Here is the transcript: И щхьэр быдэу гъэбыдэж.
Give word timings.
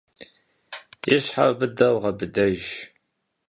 И 1.13 1.15
щхьэр 1.23 1.51
быдэу 1.59 1.95
гъэбыдэж. 2.01 2.59